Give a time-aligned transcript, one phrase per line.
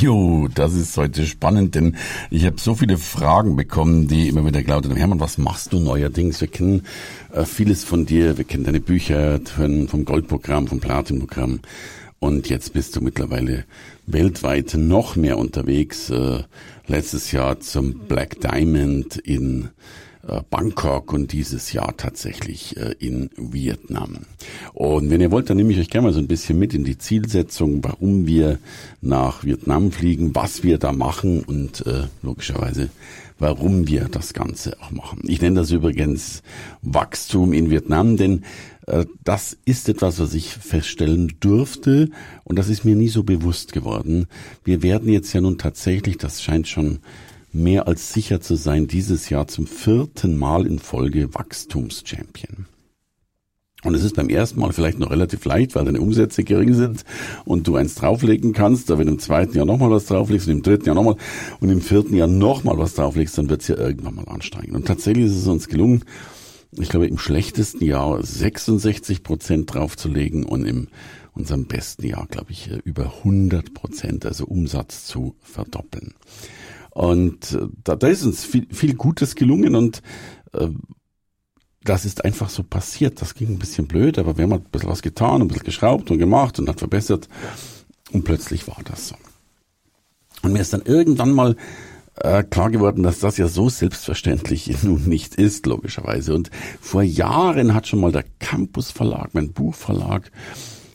[0.00, 1.96] Jo, das ist heute spannend, denn
[2.30, 6.40] ich habe so viele Fragen bekommen, die immer wieder glauben, Hermann, was machst du neuerdings?
[6.40, 6.82] Wir kennen
[7.32, 11.60] äh, vieles von dir, wir kennen deine Bücher vom Goldprogramm, vom Platinprogramm
[12.18, 13.64] und jetzt bist du mittlerweile
[14.06, 16.10] weltweit noch mehr unterwegs.
[16.10, 16.42] Äh,
[16.86, 19.70] letztes Jahr zum Black Diamond in
[20.50, 24.18] Bangkok und dieses Jahr tatsächlich äh, in Vietnam.
[24.74, 26.84] Und wenn ihr wollt, dann nehme ich euch gerne mal so ein bisschen mit in
[26.84, 28.58] die Zielsetzung, warum wir
[29.00, 32.90] nach Vietnam fliegen, was wir da machen und äh, logischerweise,
[33.38, 35.20] warum wir das Ganze auch machen.
[35.28, 36.42] Ich nenne das übrigens
[36.82, 38.44] Wachstum in Vietnam, denn
[38.86, 42.10] äh, das ist etwas, was ich feststellen durfte
[42.44, 44.26] und das ist mir nie so bewusst geworden.
[44.64, 46.98] Wir werden jetzt ja nun tatsächlich, das scheint schon
[47.62, 52.66] mehr als sicher zu sein, dieses Jahr zum vierten Mal in Folge Wachstumschampion.
[53.84, 57.04] Und es ist beim ersten Mal vielleicht noch relativ leicht, weil deine Umsätze gering sind
[57.44, 58.90] und du eins drauflegen kannst.
[58.90, 61.16] Aber wenn du im zweiten Jahr nochmal was drauflegst und im dritten Jahr nochmal
[61.60, 64.74] und im vierten Jahr nochmal was drauflegst, dann wird es ja irgendwann mal anstrengend.
[64.74, 66.04] Und tatsächlich ist es uns gelungen,
[66.72, 70.88] ich glaube, im schlechtesten Jahr 66 Prozent draufzulegen und im
[71.32, 76.14] unserem besten Jahr, glaube ich, über 100 Prozent, also Umsatz zu verdoppeln.
[76.96, 80.00] Und äh, da, da ist uns viel, viel Gutes gelungen und
[80.54, 80.68] äh,
[81.84, 83.20] das ist einfach so passiert.
[83.20, 85.64] Das ging ein bisschen blöd, aber wir haben halt ein bisschen was getan, ein bisschen
[85.64, 87.28] geschraubt und gemacht und hat verbessert.
[88.12, 89.14] Und plötzlich war das so.
[90.40, 91.56] Und mir ist dann irgendwann mal
[92.14, 96.34] äh, klar geworden, dass das ja so selbstverständlich nun nicht ist, logischerweise.
[96.34, 96.50] Und
[96.80, 100.30] vor Jahren hat schon mal der Campus Verlag, mein Buchverlag,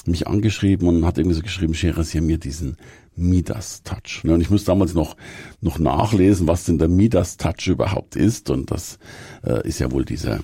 [0.06, 2.78] mich angeschrieben und hat irgendwie so geschrieben, Scherer, Sie haben mir diesen
[3.16, 4.24] Midas Touch.
[4.24, 5.16] Und ich muss damals noch,
[5.62, 8.50] noch nachlesen, was denn der Midas Touch überhaupt ist.
[8.50, 9.00] Und das
[9.44, 10.40] äh, ist ja wohl dieser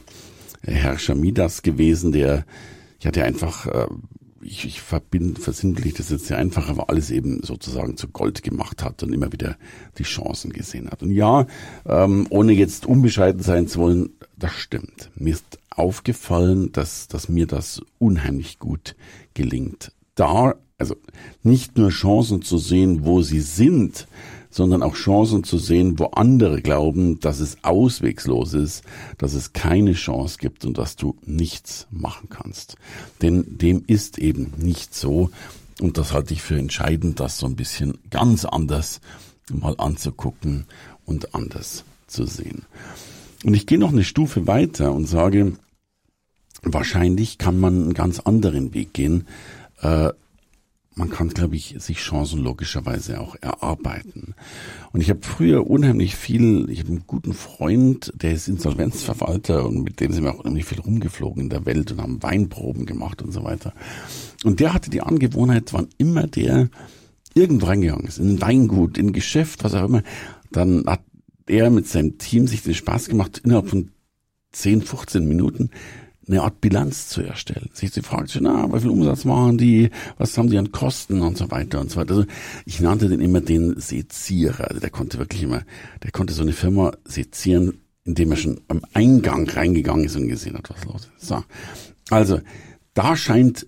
[0.61, 2.45] Herrscher Midas gewesen, der,
[2.99, 3.87] ja, der einfach, äh,
[4.41, 8.83] ich, ich verbinde, versinnbildlich das jetzt sehr einfach, aber alles eben sozusagen zu Gold gemacht
[8.83, 9.57] hat und immer wieder
[9.97, 11.03] die Chancen gesehen hat.
[11.03, 11.47] Und ja,
[11.85, 15.09] ähm, ohne jetzt unbescheiden sein zu wollen, das stimmt.
[15.15, 18.95] Mir ist aufgefallen, dass, dass mir das unheimlich gut
[19.33, 19.91] gelingt.
[20.17, 20.95] Da also
[21.43, 24.07] nicht nur Chancen zu sehen, wo sie sind,
[24.49, 28.83] sondern auch Chancen zu sehen, wo andere glauben, dass es auswegslos ist,
[29.17, 32.75] dass es keine Chance gibt und dass du nichts machen kannst.
[33.21, 35.29] Denn dem ist eben nicht so.
[35.79, 38.99] Und das halte ich für entscheidend, das so ein bisschen ganz anders
[39.51, 40.65] mal anzugucken
[41.05, 42.63] und anders zu sehen.
[43.45, 45.53] Und ich gehe noch eine Stufe weiter und sage,
[46.63, 49.27] wahrscheinlich kann man einen ganz anderen Weg gehen,
[49.81, 50.11] äh,
[50.97, 54.33] man kann, glaube ich, sich Chancen logischerweise auch erarbeiten.
[54.91, 59.83] Und ich habe früher unheimlich viel, ich habe einen guten Freund, der ist Insolvenzverwalter und
[59.83, 63.21] mit dem sind wir auch unheimlich viel rumgeflogen in der Welt und haben Weinproben gemacht
[63.21, 63.73] und so weiter.
[64.43, 66.69] Und der hatte die Angewohnheit, wann immer der
[67.35, 70.01] irgendwo reingegangen ist, in ein Weingut, in ein Geschäft, was auch immer,
[70.51, 71.01] dann hat
[71.45, 73.91] er mit seinem Team sich den Spaß gemacht, innerhalb von
[74.51, 75.69] 10, 15 Minuten
[76.27, 77.69] eine Art Bilanz zu erstellen.
[77.73, 81.37] Sich zu fragen, na, wie viel Umsatz machen die, was haben die an Kosten und
[81.37, 82.15] so weiter und so weiter.
[82.15, 82.25] Also
[82.65, 84.67] ich nannte den immer den Sezierer.
[84.69, 85.63] Also der konnte wirklich immer,
[86.03, 90.57] der konnte so eine Firma sezieren, indem er schon am Eingang reingegangen ist und gesehen
[90.57, 91.27] hat, was los ist.
[91.27, 91.43] So.
[92.09, 92.39] Also,
[92.93, 93.67] da scheint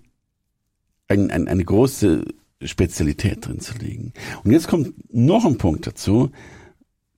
[1.08, 2.24] ein, ein, eine große
[2.62, 4.12] Spezialität drin zu liegen.
[4.44, 6.30] Und jetzt kommt noch ein Punkt dazu.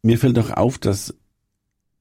[0.03, 1.15] Mir fällt auch auf, dass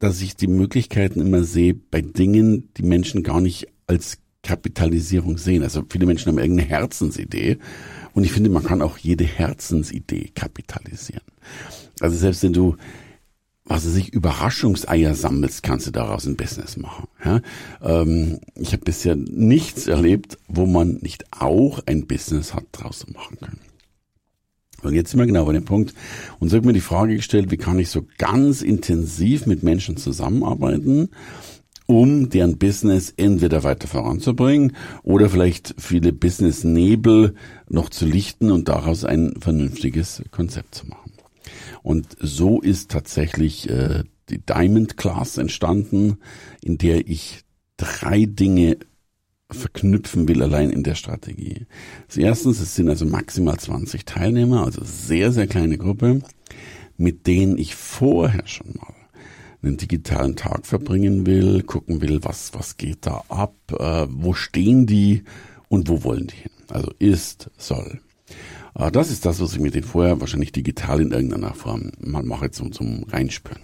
[0.01, 5.61] dass ich die Möglichkeiten immer sehe bei Dingen, die Menschen gar nicht als Kapitalisierung sehen.
[5.61, 7.59] Also viele Menschen haben irgendeine Herzensidee
[8.13, 11.23] und ich finde, man kann auch jede Herzensidee kapitalisieren.
[11.99, 12.75] Also selbst wenn du
[13.63, 17.07] was weiß ich, Überraschungseier sammelst, kannst du daraus ein Business machen.
[17.23, 17.41] Ja?
[17.81, 23.37] Ähm, ich habe bisher nichts erlebt, wo man nicht auch ein Business hat draus machen
[23.39, 23.59] können.
[24.83, 25.93] Und jetzt sind wir genau bei dem Punkt.
[26.39, 29.97] Und so habe mir die Frage gestellt, wie kann ich so ganz intensiv mit Menschen
[29.97, 31.09] zusammenarbeiten,
[31.85, 37.35] um deren Business entweder weiter voranzubringen oder vielleicht viele Business-Nebel
[37.69, 41.11] noch zu lichten und daraus ein vernünftiges Konzept zu machen.
[41.83, 46.17] Und so ist tatsächlich äh, die Diamond Class entstanden,
[46.61, 47.41] in der ich
[47.77, 48.77] drei Dinge
[49.55, 51.65] verknüpfen will, allein in der Strategie.
[52.07, 56.21] Also erstens, es sind also maximal 20 Teilnehmer, also sehr, sehr kleine Gruppe,
[56.97, 58.93] mit denen ich vorher schon mal
[59.63, 64.87] einen digitalen Tag verbringen will, gucken will, was, was geht da ab, äh, wo stehen
[64.87, 65.23] die
[65.69, 66.51] und wo wollen die hin.
[66.67, 68.01] Also ist, soll.
[68.75, 72.23] Äh, das ist das, was ich mir den vorher wahrscheinlich digital in irgendeiner Form mal
[72.23, 73.61] mache zum, zum Reinspüren.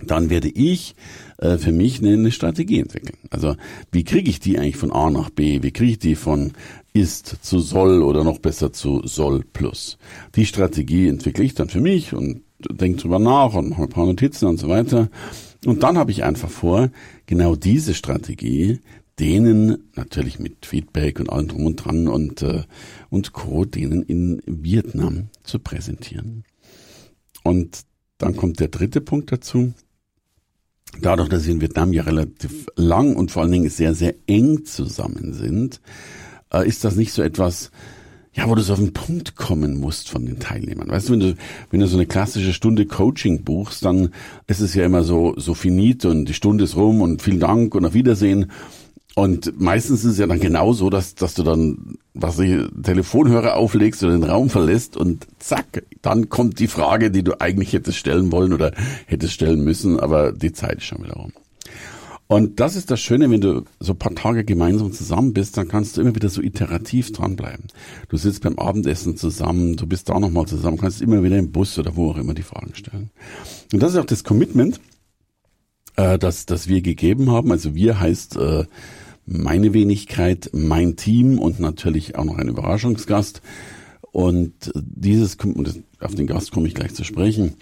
[0.00, 0.94] Dann werde ich
[1.38, 3.18] äh, für mich eine, Strategie entwickeln.
[3.30, 3.56] Also
[3.90, 5.62] wie kriege ich die eigentlich von A nach B?
[5.62, 6.52] Wie kriege ich die von
[6.92, 9.98] ist zu soll oder noch besser zu soll plus?
[10.36, 14.06] Die Strategie entwickle ich dann für mich und denke drüber nach und mache ein paar
[14.06, 15.08] Notizen und so weiter.
[15.64, 16.90] Und dann habe ich einfach vor,
[17.26, 18.80] genau diese Strategie
[19.18, 22.62] denen natürlich mit Feedback und allem drum und dran und, äh,
[23.10, 23.64] und Co.
[23.64, 26.44] denen in Vietnam zu präsentieren.
[27.42, 27.80] Und
[28.18, 29.72] dann kommt der dritte Punkt dazu.
[31.00, 34.64] Dadurch, dass sie in Vietnam ja relativ lang und vor allen Dingen sehr, sehr eng
[34.64, 35.80] zusammen sind,
[36.52, 37.70] äh, ist das nicht so etwas,
[38.32, 40.88] ja, wo du so auf den Punkt kommen musst von den Teilnehmern.
[40.88, 41.34] Weißt du, wenn du,
[41.70, 44.10] wenn du so eine klassische Stunde Coaching buchst, dann
[44.46, 47.74] ist es ja immer so, so finit und die Stunde ist rum und vielen Dank
[47.74, 48.50] und auf Wiedersehen.
[49.18, 53.56] Und meistens ist es ja dann genau so, dass, dass du dann, was ich, Telefonhörer
[53.56, 57.98] auflegst oder den Raum verlässt und zack, dann kommt die Frage, die du eigentlich hättest
[57.98, 58.70] stellen wollen oder
[59.06, 61.32] hättest stellen müssen, aber die Zeit ist schon wieder rum.
[62.28, 65.96] Und das ist das Schöne, wenn du so paar Tage gemeinsam zusammen bist, dann kannst
[65.96, 67.64] du immer wieder so iterativ dranbleiben.
[68.10, 71.76] Du sitzt beim Abendessen zusammen, du bist da nochmal zusammen, kannst immer wieder im Bus
[71.76, 73.10] oder wo auch immer die Fragen stellen.
[73.72, 74.78] Und das ist auch das Commitment,
[75.96, 77.50] äh, das, das wir gegeben haben.
[77.50, 78.64] Also wir heißt äh,
[79.30, 83.42] meine Wenigkeit, mein Team und natürlich auch noch ein Überraschungsgast.
[84.10, 85.36] Und dieses,
[86.00, 87.54] auf den Gast komme ich gleich zu sprechen.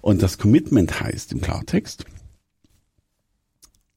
[0.00, 2.06] Und das Commitment heißt im Klartext,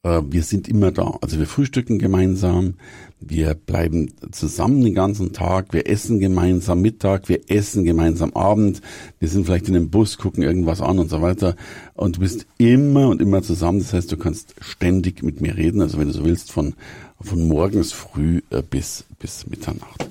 [0.04, 1.18] äh, wir sind immer da.
[1.22, 2.76] Also wir frühstücken gemeinsam,
[3.20, 8.82] wir bleiben zusammen den ganzen Tag, wir essen gemeinsam Mittag, wir essen gemeinsam Abend,
[9.20, 11.56] wir sind vielleicht in einem Bus, gucken irgendwas an und so weiter.
[11.94, 13.80] Und du bist immer und immer zusammen.
[13.80, 16.76] Das heißt, du kannst ständig mit mir reden, also wenn du so willst, von,
[17.24, 20.08] von morgens früh äh, bis, bis Mitternacht.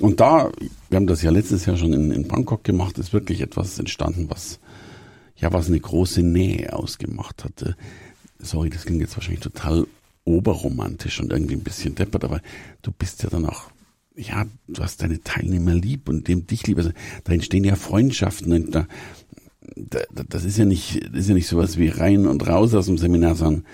[0.00, 0.50] Und da,
[0.88, 4.26] wir haben das ja letztes Jahr schon in, in Bangkok gemacht, ist wirklich etwas entstanden,
[4.28, 4.60] was,
[5.36, 7.76] ja, was eine große Nähe ausgemacht hatte
[8.38, 9.86] sorry, das klingt jetzt wahrscheinlich total
[10.24, 12.40] oberromantisch und irgendwie ein bisschen deppert, aber
[12.82, 13.70] du bist ja dann auch,
[14.16, 16.78] ja, du hast deine Teilnehmer lieb und dem dich lieb.
[16.78, 16.90] Also
[17.24, 18.86] da entstehen ja Freundschaften und da,
[19.76, 22.86] da, das ist ja nicht, das ist ja nicht sowas wie rein und raus aus
[22.86, 23.64] dem Seminar, sondern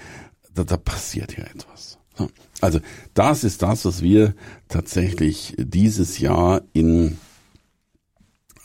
[0.55, 1.99] da, da passiert ja etwas.
[2.17, 2.29] So.
[2.61, 2.81] Also
[3.14, 4.35] das ist das, was wir
[4.69, 7.19] tatsächlich dieses Jahr in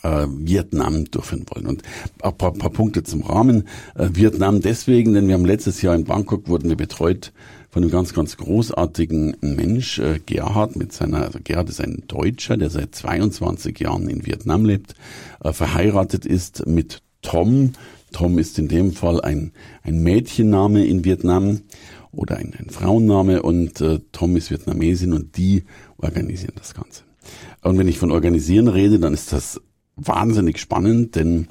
[0.02, 1.66] äh, Vietnam durchführen wollen.
[1.66, 1.82] Und
[2.22, 3.68] ein paar, paar Punkte zum Rahmen.
[3.94, 7.32] Äh, Vietnam deswegen, denn wir haben letztes Jahr in Bangkok wurden wir betreut
[7.70, 12.56] von einem ganz, ganz großartigen Mensch, äh, Gerhard mit seiner, also Gerhard ist ein Deutscher,
[12.56, 14.94] der seit 22 Jahren in Vietnam lebt,
[15.42, 17.72] äh, verheiratet ist mit Tom.
[18.12, 19.52] Tom ist in dem Fall ein,
[19.82, 21.60] ein Mädchenname in Vietnam
[22.18, 25.64] oder ein, ein Frauenname und äh, Tom ist Vietnamesin und die
[25.98, 27.04] organisieren das Ganze.
[27.62, 29.60] Und wenn ich von organisieren rede, dann ist das
[29.94, 31.46] wahnsinnig spannend, denn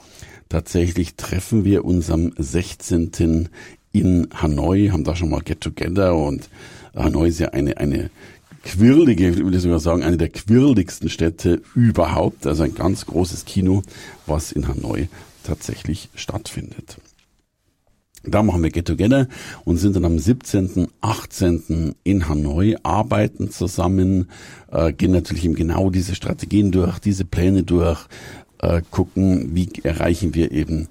[0.50, 3.50] tatsächlich treffen wir uns am 16.
[3.94, 6.50] in Hanoi, haben da schon mal Get Together und
[6.94, 8.10] Hanoi ist ja eine, eine
[8.64, 13.84] quirlige, ich würde sogar sagen, eine der quirligsten Städte überhaupt, also ein ganz großes Kino,
[14.26, 15.08] was in Hanoi
[15.44, 16.98] tatsächlich stattfindet.
[18.30, 19.28] Da machen wir Get Together
[19.64, 21.96] und sind dann am 17., 18.
[22.04, 24.30] in Hanoi, arbeiten zusammen,
[24.72, 28.08] äh, gehen natürlich eben genau diese Strategien durch, diese Pläne durch,
[28.60, 30.88] äh, gucken, wie erreichen wir eben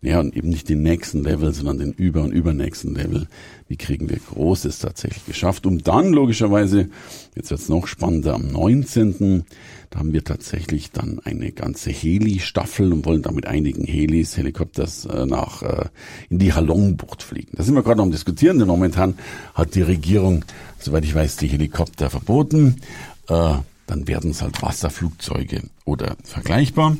[0.00, 3.26] ja, und eben nicht den nächsten Level, sondern den über- und übernächsten Level.
[3.66, 5.66] Wie kriegen wir Großes tatsächlich geschafft?
[5.66, 6.88] Um dann logischerweise,
[7.34, 9.44] jetzt wird's noch spannender, am 19.
[9.90, 15.06] Da haben wir tatsächlich dann eine ganze Heli-Staffel und wollen da mit einigen Helis, Helikopters
[15.06, 15.86] äh, nach äh,
[16.30, 17.56] in die Halongbucht fliegen.
[17.56, 19.18] Da sind wir gerade noch am Diskutieren, denn momentan
[19.54, 20.44] hat die Regierung,
[20.78, 22.76] soweit ich weiß, die Helikopter verboten.
[23.28, 23.54] Äh,
[23.86, 26.96] dann werden es halt Wasserflugzeuge oder vergleichbar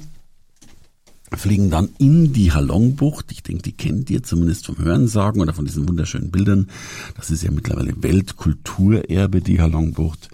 [1.36, 3.32] fliegen dann in die Halongbucht.
[3.32, 6.68] Ich denke, die kennt ihr zumindest vom Hörensagen oder von diesen wunderschönen Bildern.
[7.16, 10.30] Das ist ja mittlerweile Weltkulturerbe, die Halongbucht.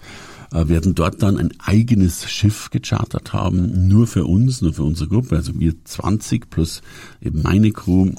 [0.51, 5.09] Äh, werden dort dann ein eigenes Schiff gechartert haben, nur für uns, nur für unsere
[5.09, 6.81] Gruppe, also wir 20 plus
[7.21, 8.11] eben meine Crew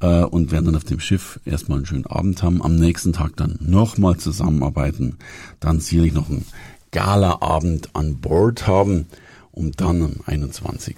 [0.00, 3.36] äh, und werden dann auf dem Schiff erstmal einen schönen Abend haben, am nächsten Tag
[3.36, 5.16] dann nochmal zusammenarbeiten,
[5.60, 6.46] dann sicherlich noch einen
[6.90, 9.06] Galaabend an Bord haben,
[9.52, 10.96] um dann am 21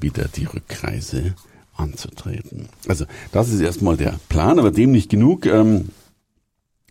[0.00, 1.34] wieder die Rückreise
[1.76, 2.68] anzutreten.
[2.88, 5.46] Also das ist erstmal der Plan, aber dem nicht genug.
[5.46, 5.88] Ähm,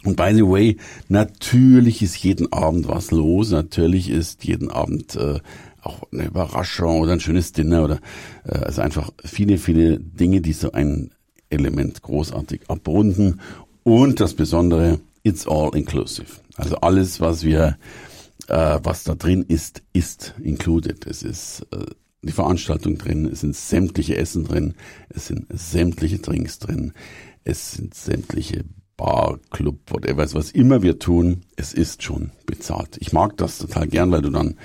[0.03, 3.51] und by the way, natürlich ist jeden Abend was los.
[3.51, 5.39] Natürlich ist jeden Abend äh,
[5.81, 8.00] auch eine Überraschung oder ein schönes Dinner oder
[8.45, 11.12] äh, also einfach viele, viele Dinge, die so ein
[11.50, 13.39] Element großartig abrunden.
[13.83, 16.27] Und das Besondere, it's all inclusive.
[16.55, 17.77] Also alles, was wir
[18.48, 21.05] äh, was da drin ist, ist included.
[21.05, 21.86] Es ist äh,
[22.27, 24.74] die Veranstaltung drin, es sind sämtliche Essen drin,
[25.10, 26.94] es sind sämtliche Drinks drin,
[27.44, 28.63] es sind sämtliche
[28.96, 32.98] Bar, Club, whatever, was immer wir tun, es ist schon bezahlt.
[33.00, 34.56] Ich mag das total gern, weil du dann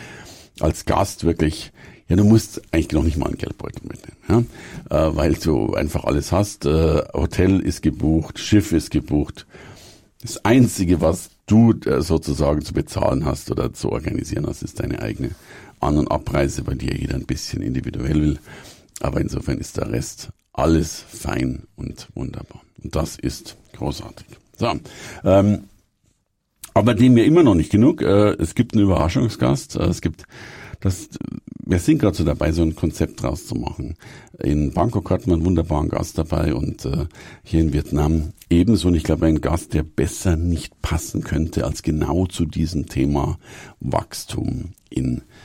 [0.61, 1.73] als Gast wirklich,
[2.09, 4.47] ja, du musst eigentlich noch nicht mal einen Geldbeutel mitnehmen,
[4.91, 6.67] ja, äh, weil du einfach alles hast.
[6.67, 9.47] Äh, Hotel ist gebucht, Schiff ist gebucht.
[10.21, 15.01] Das Einzige, was du äh, sozusagen zu bezahlen hast oder zu organisieren hast, ist deine
[15.01, 15.31] eigene
[15.81, 18.39] An- und Abreise, bei dir jeder ein bisschen individuell will.
[19.01, 22.63] Aber insofern ist der Rest alles fein und wunderbar.
[22.83, 24.27] Und das ist großartig.
[24.57, 24.73] So,
[25.25, 25.65] ähm,
[26.75, 28.03] aber dem mir immer noch nicht genug.
[28.03, 29.77] Äh, es gibt einen Überraschungsgast.
[29.77, 30.25] Äh, es gibt
[30.81, 31.09] das.
[31.65, 33.97] Wir sind gerade so dabei, so ein Konzept draus zu machen.
[34.39, 37.07] In Bangkok hat man einen wunderbaren Gast dabei und äh,
[37.43, 38.89] hier in Vietnam ebenso.
[38.89, 43.39] Und ich glaube, ein Gast, der besser nicht passen könnte als genau zu diesem Thema
[43.81, 45.38] Wachstum in Vietnam.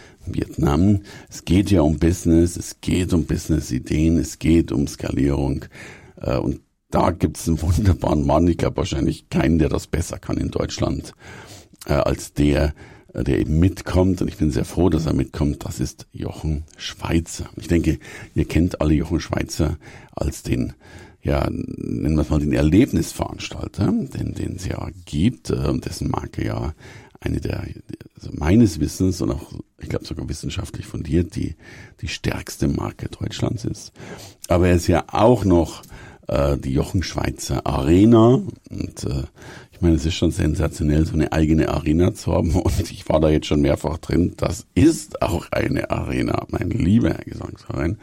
[1.29, 5.65] Es geht ja um Business, es geht um Business-Ideen, es geht um Skalierung.
[6.21, 10.19] Äh, und da gibt es einen wunderbaren Mann, ich glaube wahrscheinlich keinen, der das besser
[10.19, 11.13] kann in Deutschland,
[11.87, 12.73] äh, als der,
[13.13, 14.21] äh, der eben mitkommt.
[14.21, 15.65] Und ich bin sehr froh, dass er mitkommt.
[15.65, 17.49] Das ist Jochen Schweizer.
[17.57, 17.99] Ich denke,
[18.35, 19.77] ihr kennt alle Jochen Schweizer
[20.13, 20.73] als den
[21.25, 26.45] ja, nennen wir es mal den Erlebnisveranstalter, den, den es ja gibt, äh, dessen Marke
[26.45, 26.73] ja
[27.23, 27.63] eine der,
[28.15, 31.55] also meines Wissens und auch, ich glaube sogar wissenschaftlich fundiert, die,
[32.01, 33.91] die stärkste Marke Deutschlands ist.
[34.47, 35.83] Aber er ist ja auch noch
[36.27, 38.41] äh, die Jochen Schweizer Arena.
[38.69, 39.23] Und äh,
[39.71, 42.55] ich meine, es ist schon sensationell, so eine eigene Arena zu haben.
[42.55, 44.33] Und ich war da jetzt schon mehrfach drin.
[44.37, 47.97] Das ist auch eine Arena, mein lieber Herr Gesangsverein.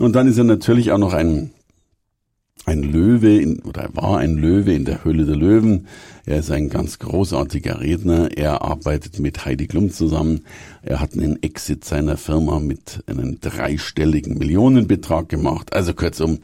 [0.00, 1.52] Und dann ist er natürlich auch noch ein
[2.64, 5.86] ein Löwe in, oder er war ein Löwe in der Höhle der Löwen.
[6.24, 8.36] Er ist ein ganz großartiger Redner.
[8.36, 10.42] Er arbeitet mit Heidi Klum zusammen.
[10.82, 15.72] Er hat einen Exit seiner Firma mit einem dreistelligen Millionenbetrag gemacht.
[15.72, 16.38] Also kurzum,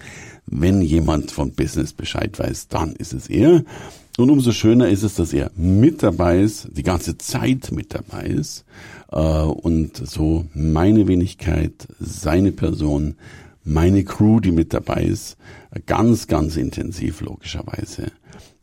[0.46, 3.62] wenn jemand von Business Bescheid weiß, dann ist es er.
[4.16, 8.24] Und umso schöner ist es, dass er mit dabei ist, die ganze Zeit mit dabei
[8.24, 8.64] ist
[9.12, 13.14] äh, und so meine Wenigkeit, seine Person,
[13.68, 15.36] meine Crew, die mit dabei ist,
[15.86, 18.12] ganz, ganz intensiv logischerweise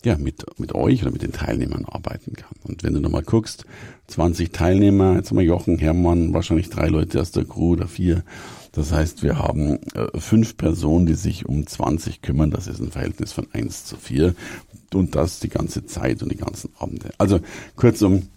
[0.03, 2.55] ja, mit, mit euch oder mit den Teilnehmern arbeiten kann.
[2.63, 3.65] Und wenn du nochmal guckst,
[4.07, 8.23] 20 Teilnehmer, jetzt haben wir Jochen, Hermann, wahrscheinlich drei Leute aus der Crew oder vier,
[8.71, 12.51] das heißt, wir haben äh, fünf Personen, die sich um 20 kümmern.
[12.51, 14.35] Das ist ein Verhältnis von eins zu vier
[14.93, 17.11] Und das die ganze Zeit und die ganzen Abende.
[17.17, 17.39] Also
[17.77, 18.27] kurzum,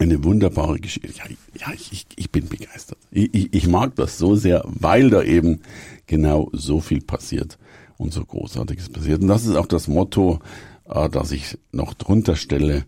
[0.00, 1.12] eine wunderbare Geschichte.
[1.18, 1.24] Ja,
[1.58, 2.98] ja ich, ich bin begeistert.
[3.10, 5.60] Ich, ich, ich mag das so sehr, weil da eben
[6.06, 7.58] genau so viel passiert
[7.98, 9.20] und so Großartiges passiert.
[9.22, 10.40] Und das ist auch das Motto,
[10.88, 12.84] äh, das ich noch drunter stelle,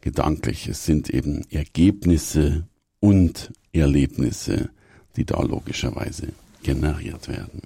[0.00, 0.66] gedanklich.
[0.68, 2.66] Es sind eben Ergebnisse
[3.00, 4.70] und Erlebnisse,
[5.16, 6.28] die da logischerweise
[6.62, 7.62] generiert werden.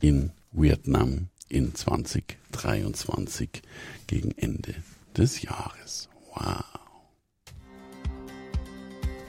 [0.00, 3.62] In Vietnam in 2023
[4.06, 4.74] gegen Ende
[5.16, 6.08] des Jahres.
[6.34, 6.79] Wow.